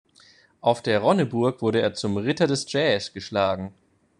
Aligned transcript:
Auf 0.61 0.81
der 0.81 0.97
Ronneburg 0.97 1.61
wurde 1.61 1.79
er 1.79 1.93
zum 1.93 2.17
„Ritter 2.17 2.47
des 2.47 2.65
Jazz“ 2.73 3.13
geschlagen. 3.13 3.71